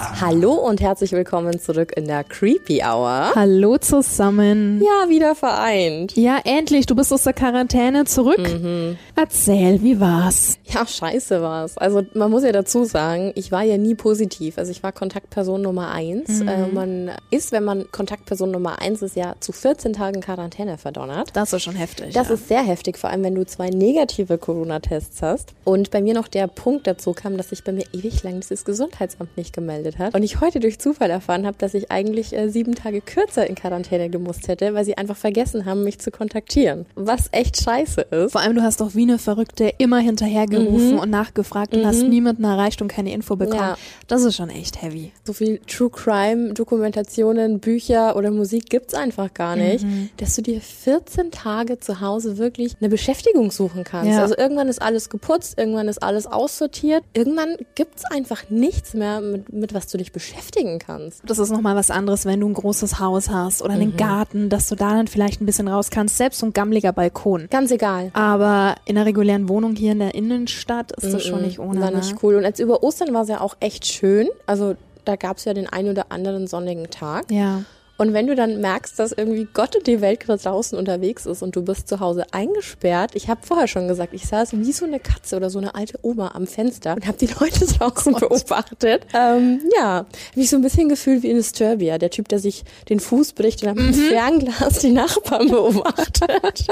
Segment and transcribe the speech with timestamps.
[0.00, 3.32] Hallo und herzlich willkommen zurück in der Creepy Hour.
[3.34, 4.80] Hallo zusammen.
[4.82, 6.16] Ja, wieder vereint.
[6.16, 8.38] Ja, endlich, du bist aus der Quarantäne zurück.
[8.38, 8.96] Mhm.
[9.14, 10.58] Erzähl, wie war's?
[10.64, 11.76] Ja, scheiße war's.
[11.76, 14.56] Also man muss ja dazu sagen, ich war ja nie positiv.
[14.56, 16.40] Also ich war Kontaktperson Nummer eins.
[16.40, 16.48] Mhm.
[16.48, 21.28] Äh, man ist, wenn man Kontaktperson Nummer eins ist, ja zu 14 Tagen Quarantäne verdonnert.
[21.34, 22.14] Das ist schon heftig.
[22.14, 22.34] Das ja.
[22.34, 25.52] ist sehr heftig, vor allem wenn du zwei negative Corona-Tests hast.
[25.64, 28.64] Und bei mir noch der Punkt dazu kam, dass sich bei mir ewig lang dieses
[28.64, 30.14] Gesundheitsamt nicht gemeldet hat.
[30.14, 33.54] Und ich heute durch Zufall erfahren habe, dass ich eigentlich äh, sieben Tage kürzer in
[33.54, 36.86] Quarantäne gemusst hätte, weil sie einfach vergessen haben, mich zu kontaktieren.
[36.94, 38.32] Was echt scheiße ist.
[38.32, 42.44] Vor allem, du hast doch wie eine Verrückte immer hinterhergerufen und nachgefragt und hast niemanden
[42.44, 43.60] erreicht und keine Info bekommen.
[43.60, 43.68] Mhm.
[43.68, 43.76] Ja.
[44.06, 45.12] Das ist schon echt heavy.
[45.24, 49.84] So viel True Crime, Dokumentationen, Bücher oder Musik gibt's einfach gar nicht,
[50.16, 54.10] dass du dir 14 Tage zu Hause wirklich eine Beschäftigung suchen kannst.
[54.10, 54.22] Ja.
[54.22, 57.04] Also irgendwann ist alles geputzt, irgendwann ist alles aussortiert.
[57.14, 61.22] Irgendwann gibt's einfach nichts mehr, mit, mit was du dich beschäftigen kannst.
[61.24, 64.68] Das ist nochmal was anderes, wenn du ein großes Haus hast oder einen Garten, dass
[64.68, 66.16] du da dann vielleicht ein bisschen raus kannst.
[66.16, 67.48] Selbst so ein gammeliger Balkon.
[67.50, 68.10] Ganz egal.
[68.12, 71.80] Aber in einer regulären Wohnung hier in der Innenstadt ist das schon nicht ohne.
[71.80, 71.98] War ne?
[71.98, 72.36] nicht cool.
[72.36, 74.28] Und als über Ostern war es ja auch echt schön.
[74.46, 77.30] Also da gab's ja den ein oder anderen sonnigen Tag.
[77.30, 77.64] Ja.
[78.00, 81.42] Und wenn du dann merkst, dass irgendwie Gott und die Welt gerade draußen unterwegs ist
[81.42, 84.86] und du bist zu Hause eingesperrt, ich habe vorher schon gesagt, ich saß wie so
[84.86, 89.04] eine Katze oder so eine alte Oma am Fenster und habe die Leute draußen beobachtet.
[89.12, 93.00] Ähm, ja, mich so ein bisschen gefühlt wie in Disturbia, der Typ, der sich den
[93.00, 96.64] Fuß bricht und mit dem Fernglas die Nachbarn beobachtet.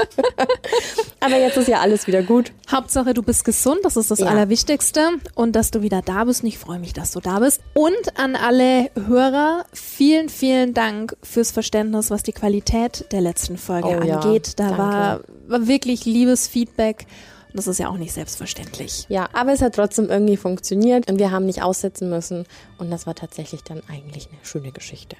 [1.19, 2.53] Aber jetzt ist ja alles wieder gut.
[2.71, 4.29] Hauptsache, du bist gesund, das ist das Ja.
[4.29, 5.09] Allerwichtigste.
[5.35, 6.41] Und dass du wieder da bist.
[6.41, 7.61] Und ich freue mich, dass du da bist.
[7.75, 13.87] Und an alle Hörer, vielen, vielen Dank fürs Verständnis, was die Qualität der letzten Folge
[13.87, 14.53] Oh ja, angeht.
[14.57, 14.77] Da danke.
[14.81, 17.05] war, war wirklich liebes Feedback.
[17.51, 19.07] Und das ist ja auch nicht selbstverständlich.
[19.09, 22.45] Ja, aber es hat trotzdem irgendwie funktioniert und wir haben nicht aussetzen müssen.
[22.77, 25.15] Und das war tatsächlich dann eigentlich eine schöne Geschichte.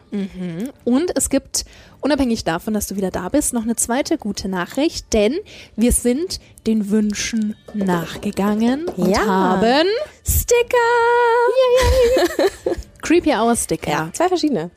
[0.86, 1.66] Und es gibt,
[2.02, 5.40] unabhängig davon, dass du wieder da bist, noch eine zweite gute Nachricht, denn
[5.76, 9.26] wir sind den Wünschen nachgegangen und Ja.
[9.26, 9.88] haben
[10.24, 10.78] Sticker!
[13.02, 13.90] Creepy Hour Sticker.
[13.90, 14.70] Ja, zwei verschiedene.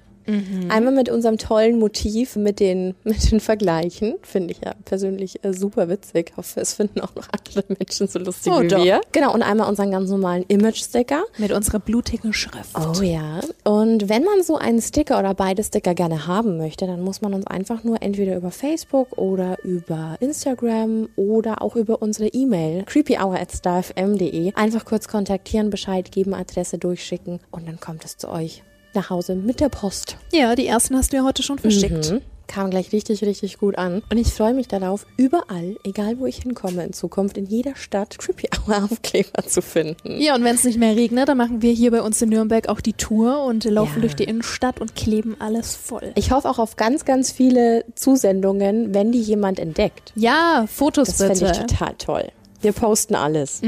[0.68, 4.14] Einmal mit unserem tollen Motiv, mit den, mit den Vergleichen.
[4.22, 6.32] Finde ich ja persönlich äh, super witzig.
[6.36, 8.84] Hoffe, es finden auch noch andere Menschen so lustig Oh, wie doch.
[8.84, 9.00] wir.
[9.12, 11.24] Genau, und einmal unseren ganz normalen Image-Sticker.
[11.38, 12.76] Mit unserer blutigen Schrift.
[12.76, 13.40] Oh ja.
[13.64, 17.34] Und wenn man so einen Sticker oder beide Sticker gerne haben möchte, dann muss man
[17.34, 24.52] uns einfach nur entweder über Facebook oder über Instagram oder auch über unsere E-Mail creepyhour@starfm.de
[24.54, 28.62] einfach kurz kontaktieren, Bescheid geben, Adresse durchschicken und dann kommt es zu euch
[28.94, 30.16] nach Hause mit der Post.
[30.32, 32.10] Ja, die ersten hast du ja heute schon verschickt.
[32.12, 32.20] Mhm.
[32.48, 34.02] Kam gleich richtig, richtig gut an.
[34.10, 38.18] Und ich freue mich darauf, überall, egal wo ich hinkomme in Zukunft, in jeder Stadt
[38.18, 40.20] Creepy Hour Aufkleber zu finden.
[40.20, 42.68] Ja, und wenn es nicht mehr regnet, dann machen wir hier bei uns in Nürnberg
[42.68, 44.00] auch die Tour und laufen Ja.
[44.02, 46.12] durch die Innenstadt und kleben alles voll.
[46.14, 50.12] Ich hoffe auch auf ganz, ganz viele Zusendungen, wenn die jemand entdeckt.
[50.14, 51.52] Ja, Fotos Das fände bitte.
[51.52, 52.28] ich total toll.
[52.62, 53.60] Wir posten alles.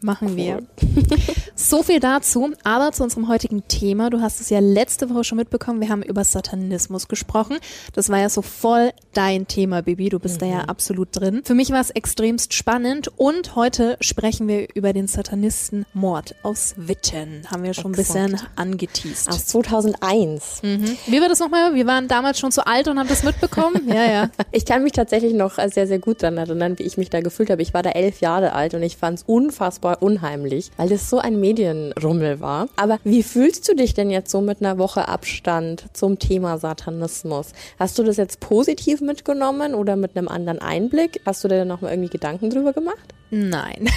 [0.00, 0.62] Machen wir.
[1.54, 2.50] so viel dazu.
[2.64, 4.10] Aber zu unserem heutigen Thema.
[4.10, 5.80] Du hast es ja letzte Woche schon mitbekommen.
[5.80, 7.58] Wir haben über Satanismus gesprochen.
[7.92, 10.08] Das war ja so voll dein Thema, Bibi.
[10.08, 11.42] Du bist da ja absolut drin.
[11.44, 13.08] Für mich war es extremst spannend.
[13.16, 17.42] Und heute sprechen wir über den Satanistenmord aus Witten.
[17.50, 18.32] Haben wir schon ein Exakt.
[18.32, 19.28] bisschen angeteased.
[19.28, 20.62] Aus 2001.
[20.62, 21.74] Wie war das nochmal?
[21.74, 23.88] Wir waren damals schon zu alt und haben das mitbekommen.
[23.88, 24.30] ja, ja.
[24.52, 27.50] Ich kann mich tatsächlich noch sehr, sehr gut daran erinnern, wie ich mich da gefühlt
[27.50, 27.62] habe.
[27.62, 31.18] Ich war da elf Jahre alt und ich fand es unfassbar unheimlich, weil das so
[31.18, 32.68] ein Medienrummel war.
[32.76, 37.52] Aber wie fühlst du dich denn jetzt so mit einer Woche Abstand zum Thema Satanismus?
[37.78, 41.20] Hast du das jetzt positiv mitgenommen oder mit einem anderen Einblick?
[41.26, 43.14] Hast du dir da noch mal irgendwie Gedanken drüber gemacht?
[43.30, 43.88] Nein.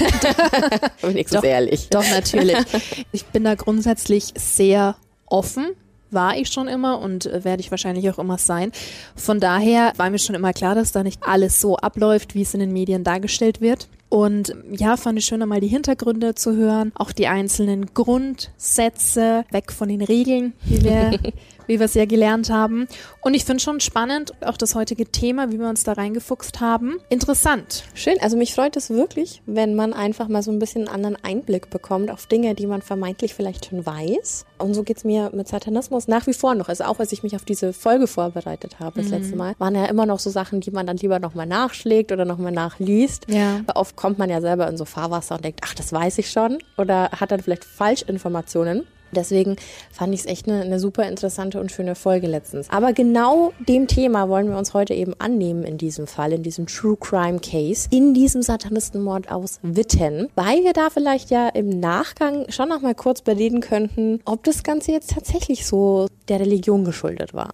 [1.02, 1.48] Wenigstens Doch.
[1.48, 1.90] ehrlich.
[1.90, 2.58] Doch, natürlich.
[3.12, 4.96] Ich bin da grundsätzlich sehr
[5.26, 5.68] offen.
[6.10, 8.72] War ich schon immer und äh, werde ich wahrscheinlich auch immer sein.
[9.16, 12.54] Von daher war mir schon immer klar, dass da nicht alles so abläuft, wie es
[12.54, 13.88] in den Medien dargestellt wird.
[14.10, 19.72] Und ja, fand ich schön, einmal die Hintergründe zu hören, auch die einzelnen Grundsätze, weg
[19.72, 21.20] von den Regeln, wie wir,
[21.68, 22.88] wie wir es ja gelernt haben.
[23.22, 26.98] Und ich finde schon spannend, auch das heutige Thema, wie wir uns da reingefuchst haben.
[27.10, 27.84] Interessant.
[27.94, 31.18] Schön, also mich freut es wirklich, wenn man einfach mal so ein bisschen einen anderen
[31.24, 34.46] Einblick bekommt auf Dinge, die man vermeintlich vielleicht schon weiß.
[34.58, 36.70] Und so geht's mir mit Satanismus nach wie vor noch.
[36.70, 39.86] Also auch als ich mich auf diese Folge vorbereitet habe das letzte Mal, waren ja
[39.86, 43.26] immer noch so Sachen, die man dann lieber nochmal nachschlägt oder nochmal nachliest.
[43.30, 43.62] Ja.
[43.68, 46.32] Aber oft kommt man ja selber in so Fahrwasser und denkt, ach, das weiß ich
[46.32, 46.58] schon.
[46.78, 48.88] Oder hat dann vielleicht Falschinformationen.
[49.12, 49.56] Deswegen
[49.92, 52.70] fand ich es echt eine, eine super interessante und schöne Folge letztens.
[52.70, 56.68] Aber genau dem Thema wollen wir uns heute eben annehmen in diesem Fall, in diesem
[56.68, 62.46] True Crime Case, in diesem Satanistenmord aus Witten, weil wir da vielleicht ja im Nachgang
[62.50, 67.34] schon noch mal kurz bereden könnten, ob das Ganze jetzt tatsächlich so der Religion geschuldet
[67.34, 67.54] war.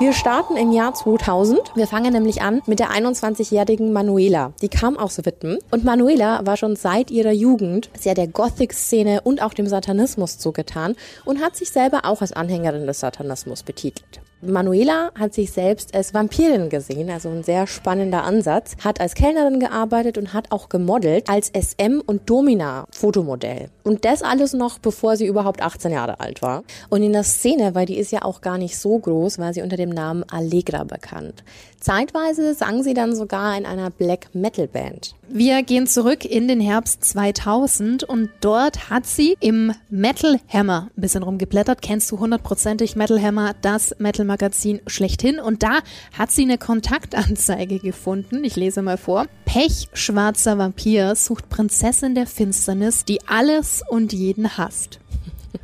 [0.00, 1.76] Wir starten im Jahr 2000.
[1.76, 4.52] Wir fangen nämlich an mit der 21-jährigen Manuela.
[4.60, 5.58] Die kam aus Witten.
[5.70, 10.96] Und Manuela war schon seit ihrer Jugend sehr der Gothic-Szene und auch dem Satanismus zugetan
[11.24, 14.20] und hat sich selber auch als Anhängerin des Satanismus betitelt.
[14.46, 19.60] Manuela hat sich selbst als Vampirin gesehen, also ein sehr spannender Ansatz, hat als Kellnerin
[19.60, 23.68] gearbeitet und hat auch gemodelt als SM- und Domina-Fotomodell.
[23.82, 26.64] Und das alles noch, bevor sie überhaupt 18 Jahre alt war.
[26.90, 29.62] Und in der Szene, weil die ist ja auch gar nicht so groß, war sie
[29.62, 31.44] unter dem Namen Allegra bekannt.
[31.84, 35.14] Zeitweise sang sie dann sogar in einer Black Metal Band.
[35.28, 41.00] Wir gehen zurück in den Herbst 2000 und dort hat sie im Metal Hammer ein
[41.02, 41.82] bisschen rumgeblättert.
[41.82, 45.38] Kennst du hundertprozentig Metal Hammer, das Metal Magazin schlechthin.
[45.38, 45.80] Und da
[46.16, 48.44] hat sie eine Kontaktanzeige gefunden.
[48.44, 49.26] Ich lese mal vor.
[49.44, 55.00] Pech, schwarzer Vampir sucht Prinzessin der Finsternis, die alles und jeden hasst.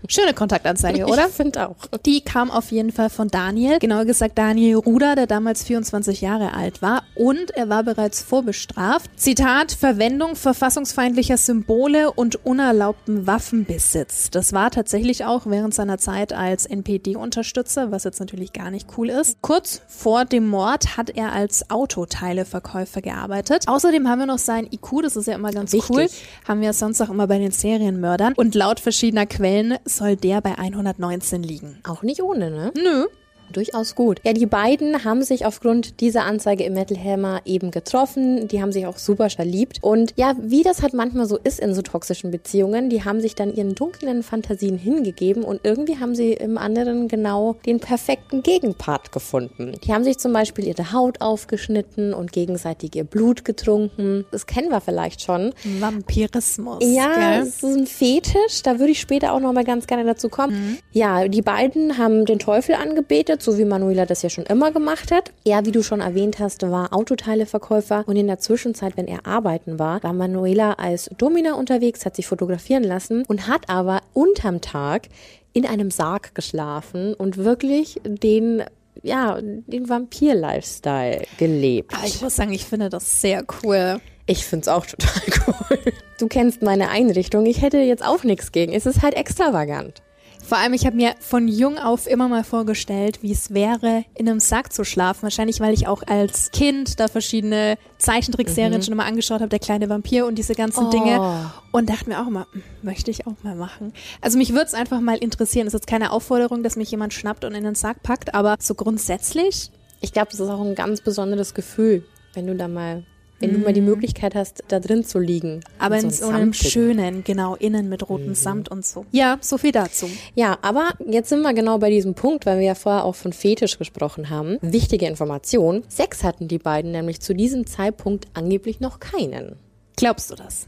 [0.09, 1.27] Schöne Kontaktanzeige, oder?
[1.29, 1.77] Ich finde auch.
[2.05, 6.55] Die kam auf jeden Fall von Daniel, genauer gesagt Daniel Ruder, der damals 24 Jahre
[6.55, 9.11] alt war und er war bereits vorbestraft.
[9.17, 14.31] Zitat, Verwendung verfassungsfeindlicher Symbole und unerlaubten Waffenbesitz.
[14.31, 19.11] Das war tatsächlich auch während seiner Zeit als NPD-Unterstützer, was jetzt natürlich gar nicht cool
[19.11, 19.41] ist.
[19.43, 23.65] Kurz vor dem Mord hat er als Autoteileverkäufer gearbeitet.
[23.67, 25.91] Außerdem haben wir noch sein IQ, das ist ja immer ganz Wichtig.
[25.91, 26.07] cool.
[26.47, 28.35] Haben wir sonst auch immer bei den Serienmördern.
[28.35, 31.81] Und laut verschiedener Quellen soll der bei 119 liegen.
[31.87, 32.73] Auch nicht ohne, ne?
[32.77, 33.07] Nö.
[33.53, 34.21] Durchaus gut.
[34.25, 38.49] Ja, die beiden haben sich aufgrund dieser Anzeige im Metal Hammer eben getroffen.
[38.49, 39.79] Die haben sich auch super verliebt.
[39.83, 43.35] Und ja, wie das halt manchmal so ist in so toxischen Beziehungen, die haben sich
[43.35, 49.13] dann ihren dunklen Fantasien hingegeben und irgendwie haben sie im anderen genau den perfekten Gegenpart
[49.13, 49.73] gefunden.
[49.85, 54.25] Die haben sich zum Beispiel ihre Haut aufgeschnitten und gegenseitig ihr Blut getrunken.
[54.31, 55.53] Das kennen wir vielleicht schon.
[55.81, 56.79] Vampirismus.
[56.81, 57.43] Ja, gell?
[57.43, 58.63] es ist ein Fetisch.
[58.63, 60.79] Da würde ich später auch noch mal ganz gerne dazu kommen.
[60.93, 65.11] Ja, die beiden haben den Teufel angebetet, so wie Manuela das ja schon immer gemacht
[65.13, 65.33] hat.
[65.45, 69.79] Er, wie du schon erwähnt hast, war Autoteileverkäufer und in der Zwischenzeit, wenn er arbeiten
[69.79, 75.09] war, war Manuela als Domina unterwegs, hat sich fotografieren lassen und hat aber unterm Tag
[75.53, 78.63] in einem Sarg geschlafen und wirklich den
[79.03, 81.95] ja, den Vampir-Lifestyle gelebt.
[81.95, 84.01] Aber ich muss sagen, ich finde das sehr cool.
[84.27, 85.79] Ich find's auch total cool.
[86.19, 87.47] Du kennst meine Einrichtung.
[87.47, 88.73] Ich hätte jetzt auch nichts gegen.
[88.73, 90.03] Es ist halt extravagant.
[90.43, 94.29] Vor allem, ich habe mir von jung auf immer mal vorgestellt, wie es wäre, in
[94.29, 95.23] einem Sack zu schlafen.
[95.23, 99.89] Wahrscheinlich, weil ich auch als Kind da verschiedene Zeichentrickserien schon immer angeschaut habe, der kleine
[99.89, 100.91] Vampir und diese ganzen Oh.
[100.91, 101.51] Dinge.
[101.71, 103.93] Und dachte mir auch immer, hm, möchte ich auch mal machen.
[104.21, 105.69] Also mich würde es einfach mal interessieren.
[105.69, 108.57] Es ist jetzt keine Aufforderung, dass mich jemand schnappt und in den Sack packt, aber
[108.59, 109.71] so grundsätzlich,
[110.03, 113.05] Ich glaube, das ist auch ein ganz besonderes Gefühl, wenn du da mal,
[113.41, 115.61] wenn du mal die Möglichkeit hast, da drin zu liegen.
[115.79, 116.71] aber in so einem samtigen.
[116.71, 119.07] schönen, genau, innen mit rotem Samt und so.
[119.11, 120.09] Ja, so viel dazu.
[120.35, 123.33] Ja, aber jetzt sind wir genau bei diesem Punkt, weil wir ja vorher auch von
[123.33, 124.59] Fetisch gesprochen haben.
[124.61, 125.83] Wichtige Information.
[125.89, 129.57] Sex hatten die beiden nämlich zu diesem Zeitpunkt angeblich noch keinen.
[129.97, 130.67] Glaubst du das?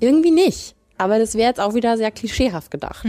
[0.00, 0.74] Irgendwie nicht.
[0.98, 3.04] Aber das wäre jetzt auch wieder sehr klischeehaft gedacht.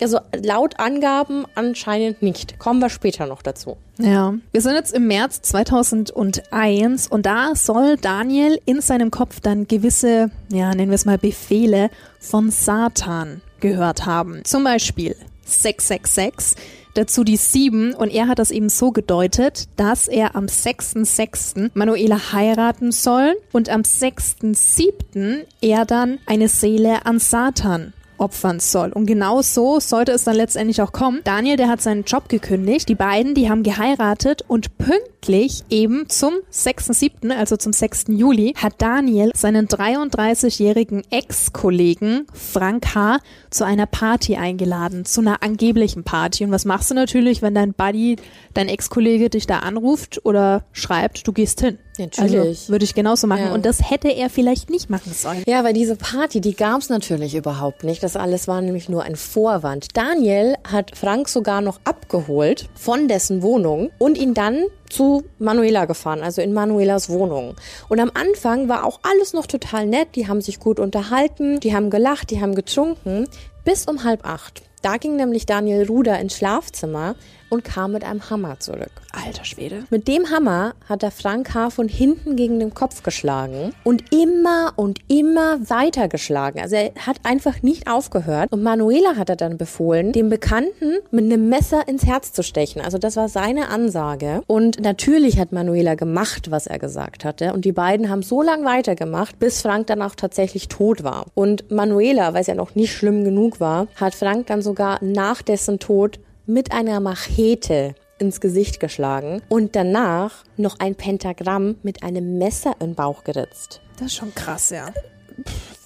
[0.00, 2.58] Also laut Angaben anscheinend nicht.
[2.58, 3.76] Kommen wir später noch dazu.
[3.98, 4.34] Ja.
[4.52, 10.30] Wir sind jetzt im März 2001 und da soll Daniel in seinem Kopf dann gewisse,
[10.50, 14.42] ja, nennen wir es mal Befehle von Satan gehört haben.
[14.44, 16.62] Zum Beispiel 666,
[16.94, 21.70] dazu die 7 und er hat das eben so gedeutet, dass er am 6.6.
[21.74, 25.44] Manuela heiraten soll und am 6.7.
[25.60, 28.92] er dann eine Seele an Satan opfern soll.
[28.92, 31.20] Und genau so sollte es dann letztendlich auch kommen.
[31.24, 32.88] Daniel, der hat seinen Job gekündigt.
[32.88, 38.04] Die beiden, die haben geheiratet und pünktlich eben zum 6.7., also zum 6.
[38.08, 43.18] Juli, hat Daniel seinen 33-jährigen Ex-Kollegen Frank H.
[43.50, 46.44] zu einer Party eingeladen, zu einer angeblichen Party.
[46.44, 48.16] Und was machst du natürlich, wenn dein Buddy,
[48.54, 51.78] dein Ex-Kollege dich da anruft oder schreibt, du gehst hin?
[52.00, 52.34] Natürlich.
[52.34, 53.46] Also, würde ich genauso machen.
[53.46, 53.54] Ja.
[53.54, 55.42] Und das hätte er vielleicht nicht machen sollen.
[55.46, 58.02] Ja, weil diese Party, die gab's natürlich überhaupt nicht.
[58.02, 59.96] Das alles war nämlich nur ein Vorwand.
[59.96, 66.20] Daniel hat Frank sogar noch abgeholt von dessen Wohnung und ihn dann zu Manuela gefahren,
[66.22, 67.54] also in Manuelas Wohnung.
[67.88, 70.08] Und am Anfang war auch alles noch total nett.
[70.16, 73.28] Die haben sich gut unterhalten, die haben gelacht, die haben getrunken.
[73.64, 74.62] Bis um halb acht.
[74.82, 77.14] Da ging nämlich Daniel Ruder ins Schlafzimmer
[77.50, 78.90] und kam mit einem Hammer zurück.
[79.12, 79.84] Alter Schwede.
[79.90, 81.70] Mit dem Hammer hat er Frank H.
[81.70, 86.60] von hinten gegen den Kopf geschlagen und immer und immer weiter geschlagen.
[86.60, 88.52] Also er hat einfach nicht aufgehört.
[88.52, 92.80] Und Manuela hat er dann befohlen, dem Bekannten mit einem Messer ins Herz zu stechen.
[92.80, 94.42] Also das war seine Ansage.
[94.46, 97.52] Und natürlich hat Manuela gemacht, was er gesagt hatte.
[97.52, 101.26] Und die beiden haben so lange weitergemacht, bis Frank dann auch tatsächlich tot war.
[101.34, 105.42] Und Manuela, weil es ja noch nicht schlimm genug war, hat Frank dann sogar nach
[105.42, 112.38] dessen Tod mit einer Machete ins Gesicht geschlagen und danach noch ein Pentagramm mit einem
[112.38, 113.80] Messer in den Bauch geritzt.
[113.96, 114.86] Das ist schon krass, ja.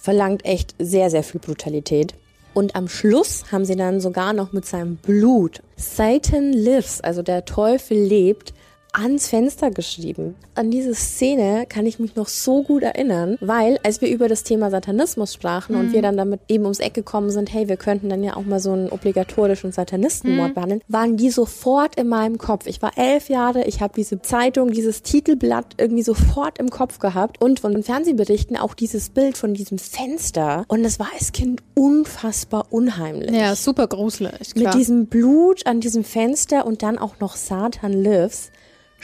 [0.01, 2.15] Verlangt echt sehr, sehr viel Brutalität.
[2.55, 7.45] Und am Schluss haben sie dann sogar noch mit seinem Blut Satan lives, also der
[7.45, 8.53] Teufel lebt,
[8.95, 10.35] ans Fenster geschrieben.
[10.55, 14.43] An diese Szene kann ich mich noch so gut erinnern, weil als wir über das
[14.43, 18.09] Thema Satanismus sprachen und wir dann damit eben ums Eck gekommen sind, hey, wir könnten
[18.09, 22.67] dann ja auch mal so einen obligatorischen Satanistenmord behandeln, waren die sofort in meinem Kopf.
[22.67, 27.41] Ich war elf Jahre, ich habe diese Zeitung, dieses Titelblatt irgendwie sofort im Kopf gehabt
[27.41, 31.61] und von den Fernsehberichten auch dieses Bild von diesem Fenster und das war als Kind
[31.73, 33.31] unfassbar unheimlich.
[33.31, 34.55] Ja, super gruselig.
[34.55, 34.75] Mit Klar.
[34.75, 38.51] diesem Blut an diesem Fenster und dann auch noch Satan lives.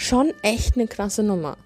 [0.02, 1.58] Schon echt eine krasse Nummer.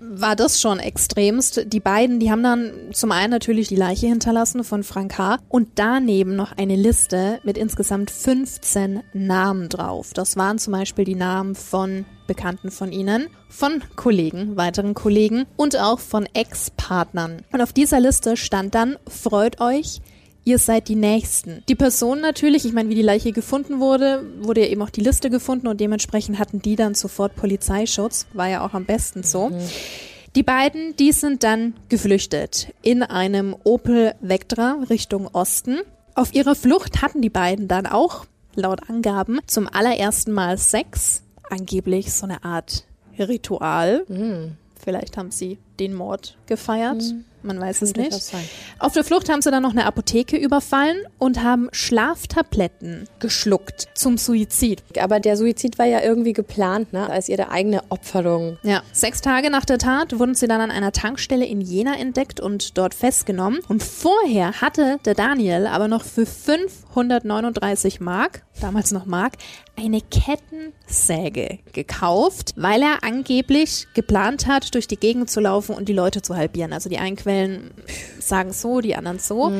[0.00, 1.72] war das schon extremst.
[1.72, 5.38] Die beiden, die haben dann zum einen natürlich die Leiche hinterlassen von Frank H.
[5.48, 10.12] und daneben noch eine Liste mit insgesamt 15 Namen drauf.
[10.12, 15.76] Das waren zum Beispiel die Namen von Bekannten von ihnen, von Kollegen, weiteren Kollegen und
[15.78, 17.42] auch von Ex-Partnern.
[17.52, 20.00] Und auf dieser Liste stand dann, freut euch,
[20.46, 21.62] ihr seid die Nächsten.
[21.68, 25.02] Die Person natürlich, ich meine, wie die Leiche gefunden wurde, wurde ja eben auch die
[25.02, 28.26] Liste gefunden und dementsprechend hatten die dann sofort Polizeischutz.
[28.32, 29.50] War ja auch am besten so.
[30.36, 35.80] Die beiden, die sind dann geflüchtet in einem Opel Vectra Richtung Osten.
[36.14, 38.24] Auf ihrer Flucht hatten die beiden dann auch,
[38.54, 41.22] laut Angaben, zum allerersten Mal Sex.
[41.50, 42.84] Angeblich so eine Art
[43.18, 44.04] Ritual.
[44.78, 47.02] Vielleicht haben sie den Mord gefeiert.
[47.46, 48.34] Man weiß es Könnte nicht.
[48.80, 54.18] Auf der Flucht haben sie dann noch eine Apotheke überfallen und haben Schlaftabletten geschluckt zum
[54.18, 54.82] Suizid.
[55.00, 57.08] Aber der Suizid war ja irgendwie geplant, ne?
[57.08, 58.58] Als ihre eigene Opferung.
[58.64, 58.82] Ja.
[58.92, 62.76] Sechs Tage nach der Tat wurden sie dann an einer Tankstelle in Jena entdeckt und
[62.76, 63.60] dort festgenommen.
[63.68, 69.34] Und vorher hatte der Daniel aber noch für 539 Mark, damals noch Mark,
[69.78, 75.92] eine Kettensäge gekauft, weil er angeblich geplant hat, durch die Gegend zu laufen und die
[75.92, 76.72] Leute zu halbieren.
[76.72, 77.72] Also die einen Quellen
[78.20, 79.52] sagen so, die anderen so.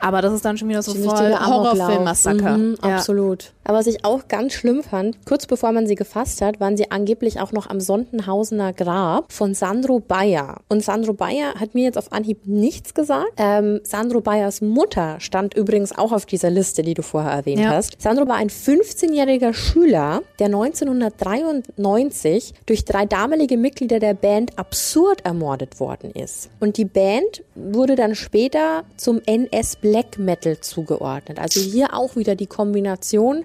[0.00, 1.32] Aber das ist dann schon wieder so voll.
[1.38, 2.58] Horrorfilm-Massaker.
[2.58, 2.96] Mhm, ja.
[2.96, 3.52] Absolut.
[3.64, 6.90] Aber was ich auch ganz schlimm fand, kurz bevor man sie gefasst hat, waren sie
[6.90, 10.60] angeblich auch noch am Sondenhausener Grab von Sandro Bayer.
[10.68, 13.32] Und Sandro Bayer hat mir jetzt auf Anhieb nichts gesagt.
[13.36, 17.70] Ähm, Sandro Bayers Mutter stand übrigens auch auf dieser Liste, die du vorher erwähnt Ja.
[17.70, 18.00] hast.
[18.00, 25.78] Sandro war ein 15-jähriger Schüler, der 1993 durch drei damalige Mitglieder der Band Absurd ermordet
[25.80, 26.50] worden ist.
[26.60, 31.38] Und die Band wurde dann später zum NS Black Metal zugeordnet.
[31.38, 33.44] Also hier auch wieder die Kombination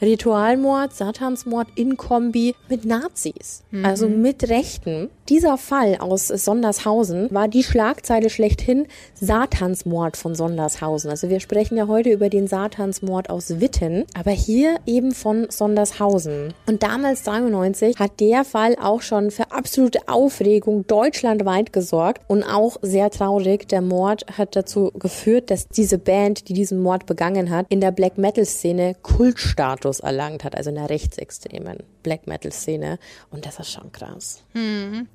[0.00, 3.62] Ritualmord, Satansmord in Kombi mit Nazis.
[3.84, 5.10] Also mit Rechten.
[5.28, 11.10] Dieser Fall aus Sondershausen war die Schlagzeile schlechthin Satansmord von Sondershausen.
[11.10, 16.52] Also wir sprechen ja heute über den Satansmord aus Witten, aber hier eben von Sondershausen.
[16.66, 22.76] Und damals 93 hat der Fall auch schon für absolute Aufregung deutschlandweit gesorgt und auch
[22.82, 23.68] sehr traurig.
[23.68, 27.92] Der Mord hat dazu geführt, dass diese Band, die diesen Mord begangen hat, in der
[27.92, 32.98] Black Metal Szene Kultstatus erlangt hat, also in der rechtsextremen Black Metal Szene.
[33.30, 34.42] Und das ist schon krass.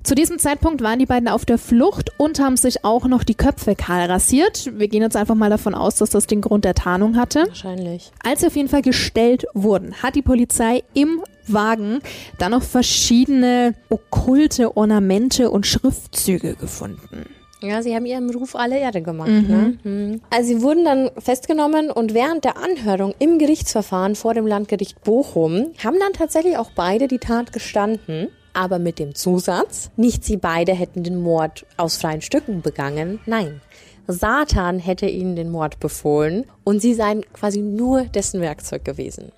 [0.02, 3.34] Zu diesem Zeitpunkt waren die beiden auf der Flucht und haben sich auch noch die
[3.34, 4.70] Köpfe kahl rasiert.
[4.78, 7.46] Wir gehen jetzt einfach mal davon aus, dass das den Grund der Tarnung hatte.
[7.48, 8.12] Wahrscheinlich.
[8.22, 12.00] Als sie auf jeden Fall gestellt wurden, hat die Polizei im Wagen
[12.38, 17.26] dann noch verschiedene okkulte Ornamente und Schriftzüge gefunden.
[17.62, 19.28] Ja, sie haben ihrem Ruf alle Erde gemacht.
[19.28, 19.78] Ne?
[19.82, 20.20] Mhm.
[20.30, 25.72] Also sie wurden dann festgenommen und während der Anhörung im Gerichtsverfahren vor dem Landgericht Bochum
[25.84, 28.28] haben dann tatsächlich auch beide die Tat gestanden.
[28.52, 33.20] Aber mit dem Zusatz, nicht sie beide hätten den Mord aus freien Stücken begangen.
[33.26, 33.60] Nein.
[34.08, 39.30] Satan hätte ihnen den Mord befohlen und sie seien quasi nur dessen Werkzeug gewesen.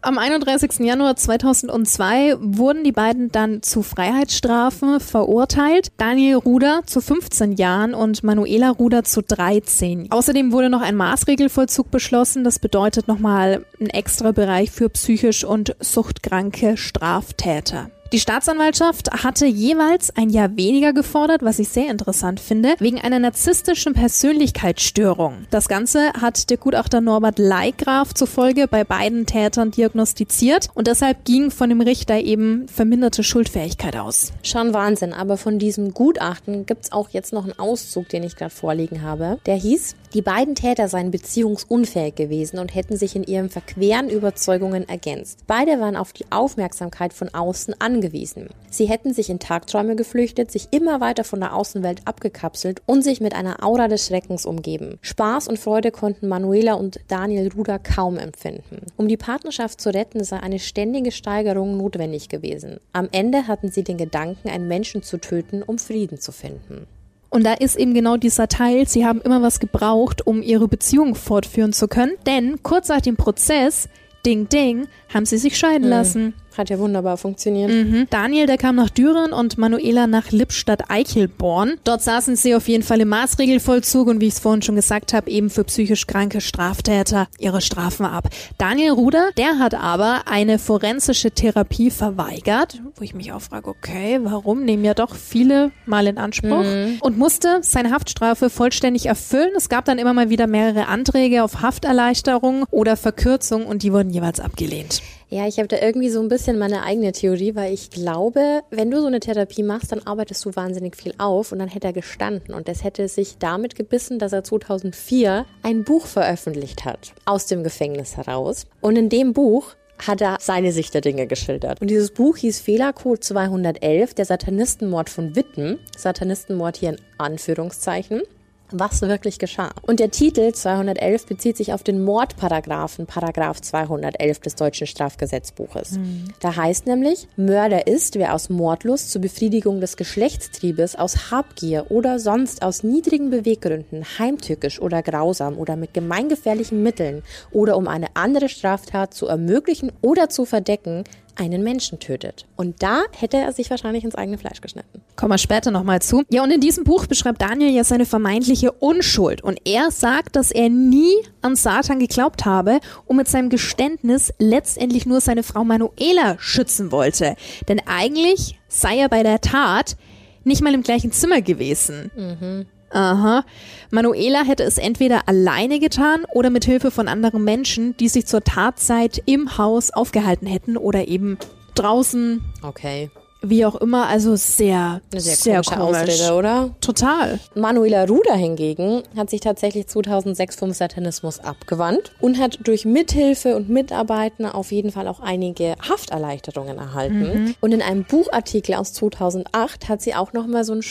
[0.00, 0.78] Am 31.
[0.86, 5.88] Januar 2002 wurden die beiden dann zu Freiheitsstrafen verurteilt.
[5.96, 10.12] Daniel Ruder zu 15 Jahren und Manuela Ruder zu 13.
[10.12, 12.44] Außerdem wurde noch ein Maßregelvollzug beschlossen.
[12.44, 17.90] Das bedeutet nochmal ein extra Bereich für psychisch und suchtkranke Straftäter.
[18.10, 23.18] Die Staatsanwaltschaft hatte jeweils ein Jahr weniger gefordert, was ich sehr interessant finde, wegen einer
[23.18, 25.46] narzisstischen Persönlichkeitsstörung.
[25.50, 31.50] Das Ganze hat der Gutachter Norbert Leigraf zufolge bei beiden Tätern diagnostiziert und deshalb ging
[31.50, 34.32] von dem Richter eben verminderte Schuldfähigkeit aus.
[34.42, 38.54] Schon Wahnsinn, aber von diesem Gutachten gibt's auch jetzt noch einen Auszug, den ich gerade
[38.54, 39.38] vorliegen habe.
[39.44, 44.88] Der hieß, die beiden Täter seien beziehungsunfähig gewesen und hätten sich in ihren verqueren Überzeugungen
[44.88, 45.44] ergänzt.
[45.46, 48.48] Beide waren auf die Aufmerksamkeit von außen angewiesen.
[48.70, 53.20] Sie hätten sich in Tagträume geflüchtet, sich immer weiter von der Außenwelt abgekapselt und sich
[53.20, 54.98] mit einer Aura des Schreckens umgeben.
[55.02, 58.86] Spaß und Freude konnten Manuela und Daniel Ruder kaum empfinden.
[58.96, 62.80] Um die Partnerschaft zu retten, sei eine ständige Steigerung notwendig gewesen.
[62.92, 66.86] Am Ende hatten sie den Gedanken, einen Menschen zu töten, um Frieden zu finden.
[67.30, 71.14] Und da ist eben genau dieser Teil, sie haben immer was gebraucht, um ihre Beziehung
[71.14, 72.12] fortführen zu können.
[72.26, 73.88] Denn kurz nach dem Prozess,
[74.24, 75.90] ding ding, haben sie sich scheiden Mhm.
[75.90, 76.34] lassen.
[76.56, 77.70] Hat ja wunderbar funktioniert.
[77.70, 78.06] Mhm.
[78.10, 81.74] Daniel, der kam nach Düren und Manuela nach Lippstadt-Eichelborn.
[81.84, 85.12] Dort saßen sie auf jeden Fall im Maßregelvollzug und wie ich es vorhin schon gesagt
[85.12, 88.28] habe, eben für psychisch kranke Straftäter ihre Strafen ab.
[88.58, 94.18] Daniel Ruder, der hat aber eine forensische Therapie verweigert, wo ich mich auch frage, okay,
[94.22, 96.64] warum nehmen ja doch viele mal in Anspruch
[97.00, 99.50] und musste seine Haftstrafe vollständig erfüllen.
[99.56, 104.10] Es gab dann immer mal wieder mehrere Anträge auf Hafterleichterung oder Verkürzung und die wurden
[104.10, 105.02] jeweils abgelehnt.
[105.30, 108.90] Ja, ich habe da irgendwie so ein bisschen meine eigene Theorie, weil ich glaube, wenn
[108.90, 111.92] du so eine Therapie machst, dann arbeitest du wahnsinnig viel auf und dann hätte er
[111.92, 117.44] gestanden und das hätte sich damit gebissen, dass er 2004 ein Buch veröffentlicht hat aus
[117.44, 119.74] dem Gefängnis heraus und in dem Buch
[120.06, 121.80] hat er seine Sicht der Dinge geschildert.
[121.80, 125.78] Und dieses Buch hieß Fehlercode 211, der Satanistenmord von Witten.
[125.96, 128.22] Satanistenmord hier in Anführungszeichen
[128.70, 129.70] was wirklich geschah.
[129.82, 135.98] Und der Titel 211 bezieht sich auf den Mordparagraphen, Paragraph 211 des deutschen Strafgesetzbuches.
[136.40, 142.18] Da heißt nämlich, Mörder ist, wer aus Mordlust zur Befriedigung des Geschlechtstriebes, aus Habgier oder
[142.18, 148.48] sonst aus niedrigen Beweggründen, heimtückisch oder grausam oder mit gemeingefährlichen Mitteln oder um eine andere
[148.48, 151.04] Straftat zu ermöglichen oder zu verdecken,
[151.38, 152.46] einen Menschen tötet.
[152.56, 155.02] Und da hätte er sich wahrscheinlich ins eigene Fleisch geschnitten.
[155.16, 156.22] Kommen wir später nochmal zu.
[156.30, 159.42] Ja, und in diesem Buch beschreibt Daniel ja seine vermeintliche Unschuld.
[159.42, 165.06] Und er sagt, dass er nie an Satan geglaubt habe und mit seinem Geständnis letztendlich
[165.06, 167.36] nur seine Frau Manuela schützen wollte.
[167.68, 169.96] Denn eigentlich sei er bei der Tat
[170.44, 172.66] nicht mal im gleichen Zimmer gewesen.
[172.90, 173.44] Aha.
[173.90, 178.42] Manuela hätte es entweder alleine getan oder mit Hilfe von anderen Menschen, die sich zur
[178.42, 181.38] Tatzeit im Haus aufgehalten hätten oder eben
[181.74, 183.10] draußen, Okay.
[183.40, 184.08] wie auch immer.
[184.08, 185.98] Also sehr, Eine sehr, sehr komische komisch.
[186.20, 186.70] Ausrede, oder?
[186.80, 187.38] Total.
[187.54, 193.68] Manuela Ruder hingegen hat sich tatsächlich 2006 vom Satanismus abgewandt und hat durch Mithilfe und
[193.68, 197.54] Mitarbeiten auf jeden Fall auch einige Hafterleichterungen erhalten.
[197.60, 200.82] Und in einem Buchartikel aus 2008 hat sie auch nochmal so ein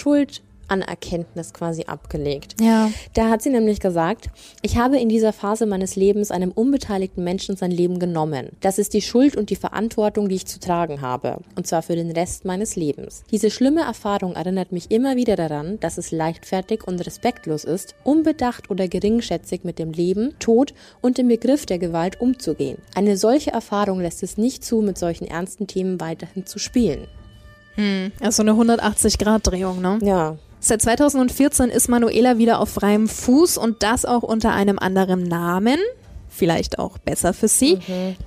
[0.67, 2.55] Schuldanerkenntnis quasi abgelegt.
[2.61, 2.91] Ja.
[3.13, 4.29] Da hat sie nämlich gesagt,
[4.61, 8.49] ich habe in dieser Phase meines Lebens einem unbeteiligten Menschen sein Leben genommen.
[8.61, 11.39] Das ist die Schuld und die Verantwortung, die ich zu tragen habe.
[11.55, 13.23] Und zwar für den Rest meines Lebens.
[13.31, 18.69] Diese schlimme Erfahrung erinnert mich immer wieder daran, dass es leichtfertig und respektlos ist, unbedacht
[18.69, 22.77] oder geringschätzig mit dem Leben, Tod und dem Begriff der Gewalt umzugehen.
[22.95, 27.07] Eine solche Erfahrung lässt es nicht zu, mit solchen ernsten Themen weiterhin zu spielen.
[28.19, 29.99] Also eine 180-Grad-Drehung, ne?
[30.01, 30.37] Ja.
[30.67, 35.79] Seit 2014 ist Manuela wieder auf freiem Fuß und das auch unter einem anderen Namen.
[36.37, 37.79] Vielleicht auch besser für sie.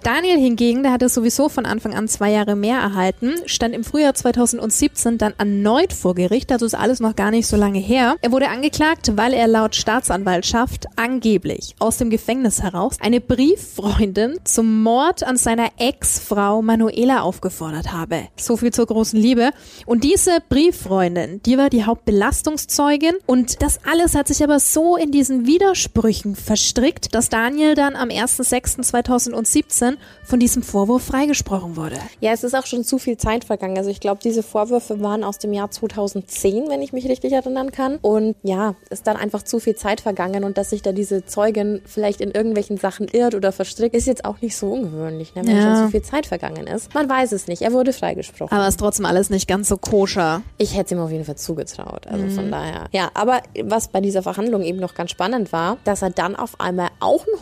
[0.02, 4.14] Daniel hingegen, der hatte sowieso von Anfang an zwei Jahre mehr erhalten, stand im Frühjahr
[4.14, 8.16] 2017 dann erneut vor Gericht, also ist alles noch gar nicht so lange her.
[8.20, 14.82] Er wurde angeklagt, weil er laut Staatsanwaltschaft angeblich aus dem Gefängnis heraus eine Brieffreundin zum
[14.82, 18.28] Mord an seiner Ex-Frau Manuela aufgefordert habe.
[18.36, 19.50] So viel zur großen Liebe.
[19.86, 25.12] Und diese Brieffreundin, die war die Hauptbelastungszeugin und das alles hat sich aber so in
[25.12, 31.96] diesen Widersprüchen verstrickt, dass Daniel dann am 1.6.2017 von diesem Vorwurf freigesprochen wurde.
[32.20, 33.76] Ja, es ist auch schon zu viel Zeit vergangen.
[33.78, 37.72] Also ich glaube, diese Vorwürfe waren aus dem Jahr 2010, wenn ich mich richtig erinnern
[37.72, 37.96] kann.
[38.02, 41.80] Und ja, ist dann einfach zu viel Zeit vergangen und dass sich da diese Zeugin
[41.84, 45.56] vielleicht in irgendwelchen Sachen irrt oder verstrickt, ist jetzt auch nicht so ungewöhnlich, ne, wenn
[45.56, 45.62] Ja.
[45.62, 46.92] schon so viel Zeit vergangen ist.
[46.94, 47.62] Man weiß es nicht.
[47.62, 48.56] Er wurde freigesprochen.
[48.56, 50.42] Aber ist trotzdem alles nicht ganz so koscher.
[50.58, 52.06] Ich hätte es ihm auf jeden Fall zugetraut.
[52.06, 52.30] Also Mhm.
[52.30, 52.86] von daher.
[52.92, 56.60] Ja, aber was bei dieser Verhandlung eben noch ganz spannend war, dass er dann auf
[56.60, 57.40] einmal auch ein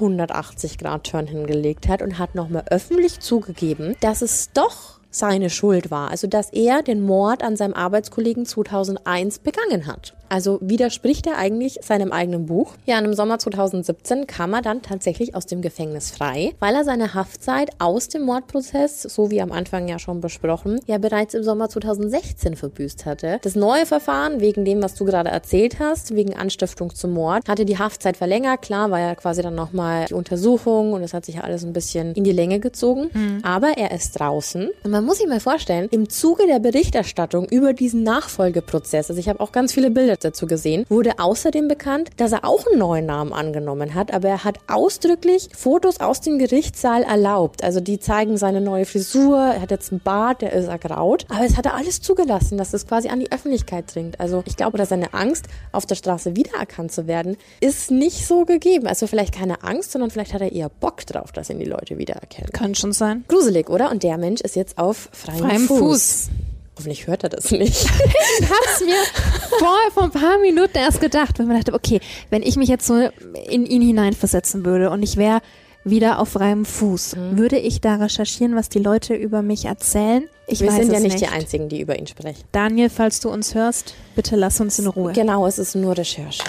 [0.51, 6.11] 180-Grad-Turn hingelegt hat und hat nochmal öffentlich zugegeben, dass es doch seine Schuld war.
[6.11, 10.15] Also, dass er den Mord an seinem Arbeitskollegen 2001 begangen hat.
[10.29, 12.75] Also widerspricht er eigentlich seinem eigenen Buch.
[12.87, 16.85] Ja, und im Sommer 2017 kam er dann tatsächlich aus dem Gefängnis frei, weil er
[16.85, 21.43] seine Haftzeit aus dem Mordprozess, so wie am Anfang ja schon besprochen, ja bereits im
[21.43, 23.39] Sommer 2016 verbüßt hatte.
[23.43, 27.65] Das neue Verfahren, wegen dem, was du gerade erzählt hast, wegen Anstiftung zum Mord, hatte
[27.65, 28.63] die Haftzeit verlängert.
[28.63, 31.73] Klar war ja quasi dann nochmal die Untersuchung und es hat sich ja alles ein
[31.73, 33.11] bisschen in die Länge gezogen.
[33.13, 33.41] Mhm.
[33.43, 34.71] Aber er ist draußen.
[34.83, 39.29] Und man muss sich mal vorstellen, im Zuge der Berichterstattung über diesen Nachfolgeprozess, also ich
[39.29, 43.07] habe auch ganz viele Bilder dazu gesehen, wurde außerdem bekannt, dass er auch einen neuen
[43.07, 47.63] Namen angenommen hat, aber er hat ausdrücklich Fotos aus dem Gerichtssaal erlaubt.
[47.65, 51.45] Also die zeigen seine neue Frisur, er hat jetzt einen Bart, der ist ergraut, aber
[51.45, 54.21] es hat er alles zugelassen, dass es quasi an die Öffentlichkeit dringt.
[54.21, 58.45] Also ich glaube, dass seine Angst, auf der Straße wiedererkannt zu werden, ist nicht so
[58.45, 58.87] gegeben.
[58.87, 61.99] Also vielleicht keine Angst, sondern vielleicht hat er eher Bock drauf, dass ihn die Leute
[61.99, 62.53] wiedererkennen.
[62.53, 63.25] Kann schon sein.
[63.29, 63.91] Gruselig, oder?
[63.91, 65.79] Und der Mensch ist jetzt auf freiem, freiem Fuß.
[65.79, 66.31] Fuß.
[66.79, 67.85] Hoffentlich hört er das nicht.
[68.41, 69.03] ich hab's mir
[69.59, 71.99] vorher vor ein paar Minuten erst gedacht, wenn man dachte, okay,
[72.31, 73.11] wenn ich mich jetzt so
[73.51, 75.41] in ihn hineinversetzen würde und ich wäre
[75.83, 77.39] wieder auf freiem Fuß, mhm.
[77.39, 80.29] würde ich da recherchieren, was die Leute über mich erzählen?
[80.47, 82.45] Ich Wir sind ja nicht, nicht, die Einzigen, die über ihn sprechen.
[82.53, 85.13] Daniel, falls du uns hörst, bitte lass uns in Ruhe.
[85.15, 86.45] Genau, es ist nur Recherche.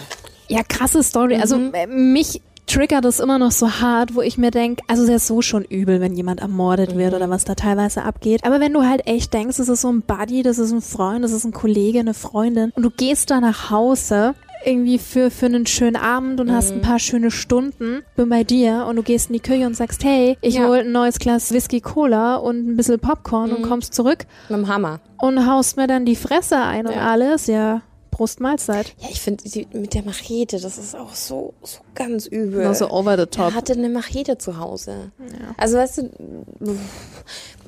[0.48, 1.38] Ja, krasse Story.
[1.38, 1.74] Also, mhm.
[1.74, 5.28] Also mich triggert es immer noch so hart, wo ich mir denke, also es ist
[5.28, 7.18] so schon übel, wenn jemand ermordet wird mhm.
[7.18, 8.46] oder was da teilweise abgeht.
[8.46, 11.24] Aber wenn du halt echt denkst, das ist so ein Buddy, das ist ein Freund,
[11.24, 15.46] das ist ein Kollege, eine Freundin und du gehst da nach Hause irgendwie für, für
[15.46, 16.52] einen schönen Abend und mhm.
[16.52, 19.76] hast ein paar schöne Stunden, bin bei dir und du gehst in die Küche und
[19.76, 20.68] sagst, hey, ich ja.
[20.68, 23.56] hol ein neues Glas Whisky Cola und ein bisschen Popcorn mhm.
[23.58, 24.26] und kommst zurück.
[24.50, 25.00] Mit dem Hammer.
[25.22, 26.92] Und haust mir dann die Fresse ein ja.
[26.92, 27.82] und alles, ja.
[28.20, 28.96] Prost Mahlzeit.
[28.98, 32.66] Ja, ich finde mit der Machete, das ist auch so, so ganz übel.
[32.66, 33.52] Noch so over the top.
[33.52, 35.14] Er hatte eine Machete zu Hause.
[35.20, 35.56] Ja.
[35.56, 36.10] Also weißt du,